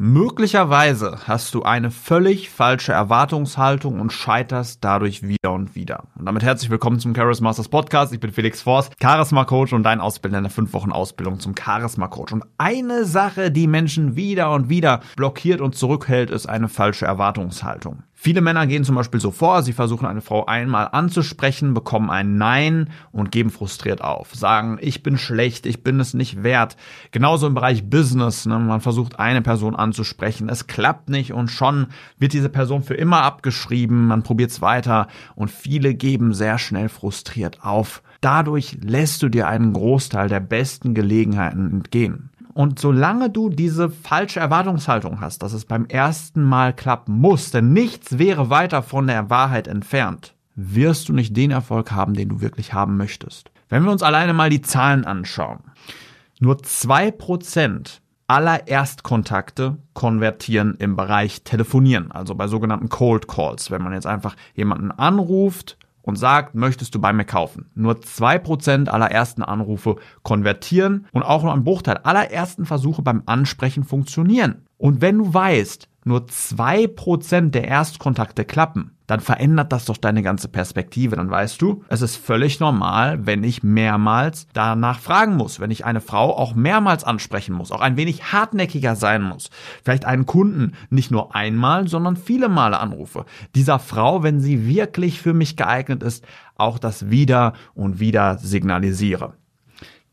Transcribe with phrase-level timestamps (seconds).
[0.00, 6.04] Möglicherweise hast du eine völlig falsche Erwartungshaltung und scheiterst dadurch wieder und wieder.
[6.16, 8.12] Und damit herzlich willkommen zum Charisma Masters Podcast.
[8.12, 11.56] Ich bin Felix Forst, Charisma Coach und dein Ausbilder in der 5 Wochen Ausbildung zum
[11.56, 12.32] Charisma Coach.
[12.32, 18.04] Und eine Sache, die Menschen wieder und wieder blockiert und zurückhält, ist eine falsche Erwartungshaltung.
[18.20, 22.36] Viele Männer gehen zum Beispiel so vor, sie versuchen eine Frau einmal anzusprechen, bekommen ein
[22.36, 24.34] Nein und geben frustriert auf.
[24.34, 26.76] Sagen, ich bin schlecht, ich bin es nicht wert.
[27.12, 28.58] Genauso im Bereich Business, ne?
[28.58, 31.86] man versucht eine Person anzusprechen, es klappt nicht und schon
[32.18, 35.06] wird diese Person für immer abgeschrieben, man probiert es weiter
[35.36, 38.02] und viele geben sehr schnell frustriert auf.
[38.20, 42.30] Dadurch lässt du dir einen Großteil der besten Gelegenheiten entgehen.
[42.58, 47.72] Und solange du diese falsche Erwartungshaltung hast, dass es beim ersten Mal klappen muss, denn
[47.72, 52.40] nichts wäre weiter von der Wahrheit entfernt, wirst du nicht den Erfolg haben, den du
[52.40, 53.52] wirklich haben möchtest.
[53.68, 55.60] Wenn wir uns alleine mal die Zahlen anschauen.
[56.40, 63.70] Nur zwei Prozent aller Erstkontakte konvertieren im Bereich Telefonieren, also bei sogenannten Cold Calls.
[63.70, 67.70] Wenn man jetzt einfach jemanden anruft und sagt, möchtest du bei mir kaufen?
[67.74, 73.02] Nur zwei Prozent aller ersten Anrufe konvertieren und auch nur ein Bruchteil aller ersten Versuche
[73.02, 74.66] beim Ansprechen funktionieren.
[74.76, 80.22] Und wenn du weißt, nur zwei Prozent der Erstkontakte klappen, dann verändert das doch deine
[80.22, 81.16] ganze Perspektive.
[81.16, 85.84] Dann weißt du, es ist völlig normal, wenn ich mehrmals danach fragen muss, wenn ich
[85.84, 89.50] eine Frau auch mehrmals ansprechen muss, auch ein wenig hartnäckiger sein muss.
[89.82, 93.24] Vielleicht einen Kunden nicht nur einmal, sondern viele Male anrufe.
[93.54, 96.24] Dieser Frau, wenn sie wirklich für mich geeignet ist,
[96.56, 99.32] auch das wieder und wieder signalisiere.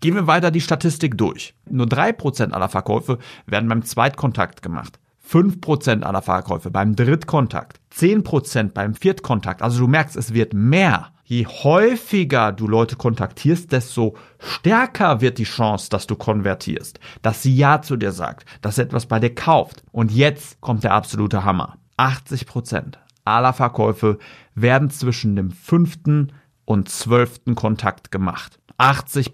[0.00, 1.54] Gehen wir weiter die Statistik durch.
[1.70, 4.98] Nur drei Prozent aller Verkäufe werden beim Zweitkontakt gemacht.
[5.28, 9.62] 5% aller Verkäufe beim Drittkontakt, 10% beim Viertkontakt.
[9.62, 11.08] Also du merkst, es wird mehr.
[11.24, 17.56] Je häufiger du Leute kontaktierst, desto stärker wird die Chance, dass du konvertierst, dass sie
[17.56, 19.82] Ja zu dir sagt, dass sie etwas bei dir kauft.
[19.92, 21.78] Und jetzt kommt der absolute Hammer.
[21.96, 24.18] 80% aller Verkäufe
[24.54, 26.32] werden zwischen dem fünften
[26.64, 28.58] und zwölften Kontakt gemacht.
[28.78, 29.32] 80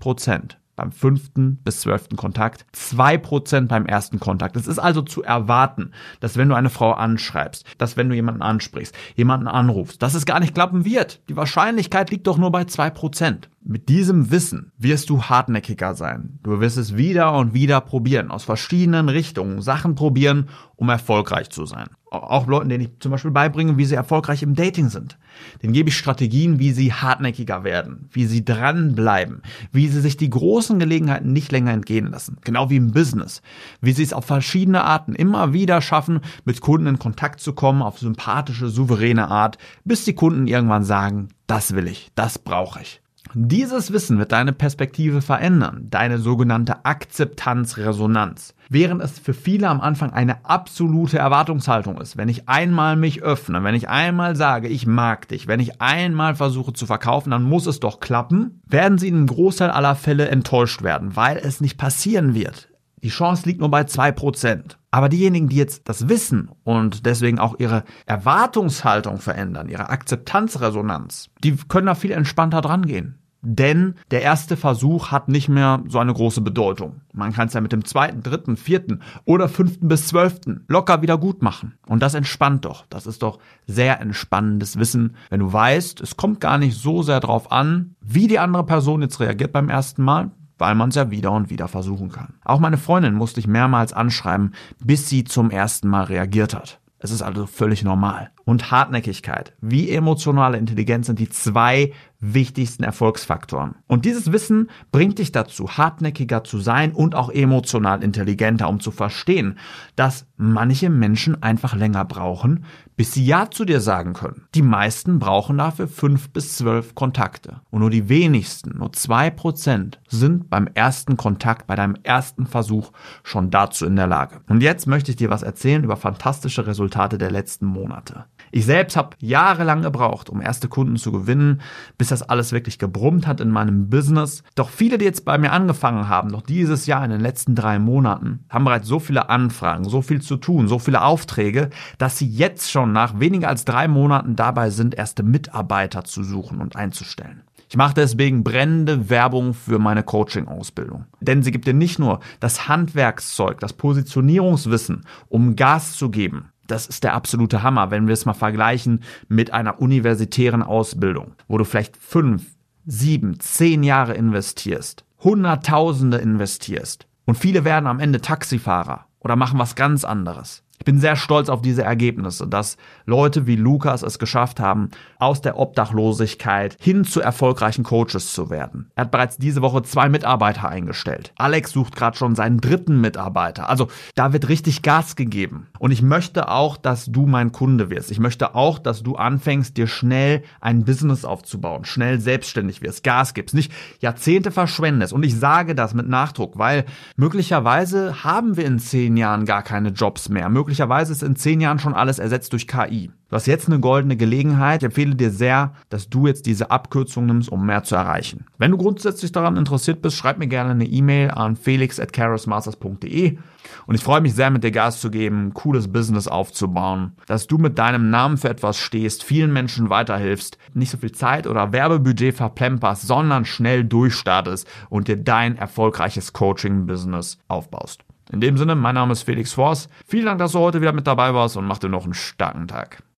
[0.78, 4.56] beim fünften bis zwölften Kontakt, zwei Prozent beim ersten Kontakt.
[4.56, 8.42] Es ist also zu erwarten, dass wenn du eine Frau anschreibst, dass wenn du jemanden
[8.42, 11.20] ansprichst, jemanden anrufst, dass es gar nicht klappen wird.
[11.28, 13.50] Die Wahrscheinlichkeit liegt doch nur bei zwei Prozent.
[13.70, 16.38] Mit diesem Wissen wirst du hartnäckiger sein.
[16.42, 21.66] Du wirst es wieder und wieder probieren, aus verschiedenen Richtungen Sachen probieren, um erfolgreich zu
[21.66, 21.88] sein.
[22.10, 25.18] Auch Leuten, denen ich zum Beispiel beibringe, wie sie erfolgreich im Dating sind.
[25.62, 30.30] Denen gebe ich Strategien, wie sie hartnäckiger werden, wie sie dranbleiben, wie sie sich die
[30.30, 32.38] großen Gelegenheiten nicht länger entgehen lassen.
[32.44, 33.42] Genau wie im Business.
[33.82, 37.82] Wie sie es auf verschiedene Arten immer wieder schaffen, mit Kunden in Kontakt zu kommen,
[37.82, 43.02] auf sympathische, souveräne Art, bis die Kunden irgendwann sagen, das will ich, das brauche ich.
[43.34, 48.54] Dieses Wissen wird deine Perspektive verändern, deine sogenannte Akzeptanzresonanz.
[48.68, 53.62] Während es für viele am Anfang eine absolute Erwartungshaltung ist, wenn ich einmal mich öffne,
[53.64, 57.66] wenn ich einmal sage, ich mag dich, wenn ich einmal versuche zu verkaufen, dann muss
[57.66, 61.76] es doch klappen, werden sie in einem Großteil aller Fälle enttäuscht werden, weil es nicht
[61.76, 62.68] passieren wird.
[63.02, 64.78] Die Chance liegt nur bei zwei Prozent.
[64.90, 71.56] Aber diejenigen, die jetzt das wissen und deswegen auch ihre Erwartungshaltung verändern, ihre Akzeptanzresonanz, die
[71.68, 73.17] können da viel entspannter dran gehen.
[73.40, 77.02] Denn der erste Versuch hat nicht mehr so eine große Bedeutung.
[77.12, 81.18] Man kann es ja mit dem zweiten, dritten, vierten oder fünften bis zwölften locker wieder
[81.18, 81.78] gut machen.
[81.86, 82.84] Und das entspannt doch.
[82.90, 87.20] Das ist doch sehr entspannendes Wissen, wenn du weißt, es kommt gar nicht so sehr
[87.20, 91.10] drauf an, wie die andere Person jetzt reagiert beim ersten Mal, weil man es ja
[91.12, 92.34] wieder und wieder versuchen kann.
[92.44, 94.52] Auch meine Freundin musste ich mehrmals anschreiben,
[94.84, 96.80] bis sie zum ersten Mal reagiert hat.
[96.98, 98.30] Es ist also völlig normal.
[98.48, 103.74] Und Hartnäckigkeit wie emotionale Intelligenz sind die zwei wichtigsten Erfolgsfaktoren.
[103.86, 108.90] Und dieses Wissen bringt dich dazu, hartnäckiger zu sein und auch emotional intelligenter, um zu
[108.90, 109.58] verstehen,
[109.96, 112.64] dass manche Menschen einfach länger brauchen,
[112.96, 114.46] bis sie Ja zu dir sagen können.
[114.54, 117.60] Die meisten brauchen dafür fünf bis zwölf Kontakte.
[117.68, 122.92] Und nur die wenigsten, nur zwei Prozent, sind beim ersten Kontakt, bei deinem ersten Versuch
[123.22, 124.40] schon dazu in der Lage.
[124.48, 128.24] Und jetzt möchte ich dir was erzählen über fantastische Resultate der letzten Monate.
[128.50, 131.60] Ich selbst habe jahrelang gebraucht, um erste Kunden zu gewinnen,
[131.96, 134.42] bis das alles wirklich gebrummt hat in meinem Business.
[134.54, 137.78] Doch viele, die jetzt bei mir angefangen haben, noch dieses Jahr in den letzten drei
[137.78, 142.28] Monaten, haben bereits so viele Anfragen, so viel zu tun, so viele Aufträge, dass sie
[142.28, 147.42] jetzt schon nach weniger als drei Monaten dabei sind, erste Mitarbeiter zu suchen und einzustellen.
[147.70, 151.04] Ich mache deswegen brennende Werbung für meine Coaching-Ausbildung.
[151.20, 156.86] Denn sie gibt dir nicht nur das Handwerkszeug, das Positionierungswissen, um Gas zu geben, das
[156.86, 161.64] ist der absolute Hammer, wenn wir es mal vergleichen mit einer universitären Ausbildung, wo du
[161.64, 162.44] vielleicht fünf,
[162.86, 169.74] sieben, zehn Jahre investierst, Hunderttausende investierst und viele werden am Ende Taxifahrer oder machen was
[169.74, 170.62] ganz anderes.
[170.78, 175.40] Ich bin sehr stolz auf diese Ergebnisse, dass Leute wie Lukas es geschafft haben, aus
[175.40, 178.90] der Obdachlosigkeit hin zu erfolgreichen Coaches zu werden.
[178.94, 181.32] Er hat bereits diese Woche zwei Mitarbeiter eingestellt.
[181.36, 183.68] Alex sucht gerade schon seinen dritten Mitarbeiter.
[183.68, 185.66] Also da wird richtig Gas gegeben.
[185.78, 188.10] Und ich möchte auch, dass du mein Kunde wirst.
[188.10, 193.34] Ich möchte auch, dass du anfängst, dir schnell ein Business aufzubauen, schnell selbstständig wirst, Gas
[193.34, 195.12] gibst, nicht Jahrzehnte verschwendest.
[195.12, 196.84] Und ich sage das mit Nachdruck, weil
[197.16, 201.78] möglicherweise haben wir in zehn Jahren gar keine Jobs mehr möglicherweise ist in zehn Jahren
[201.78, 203.10] schon alles ersetzt durch KI.
[203.30, 204.82] Du hast jetzt eine goldene Gelegenheit.
[204.82, 208.44] Ich empfehle dir sehr, dass du jetzt diese Abkürzung nimmst, um mehr zu erreichen.
[208.58, 213.38] Wenn du grundsätzlich daran interessiert bist, schreib mir gerne eine E-Mail an felix.carosmasters.de
[213.86, 217.56] und ich freue mich sehr, mit dir Gas zu geben, cooles Business aufzubauen, dass du
[217.56, 222.34] mit deinem Namen für etwas stehst, vielen Menschen weiterhilfst, nicht so viel Zeit oder Werbebudget
[222.34, 228.04] verplemperst, sondern schnell durchstartest und dir dein erfolgreiches Coaching-Business aufbaust.
[228.30, 229.90] In dem Sinne, mein Name ist Felix Forst.
[230.06, 232.68] Vielen Dank, dass du heute wieder mit dabei warst und mach dir noch einen starken
[232.68, 233.02] Tag.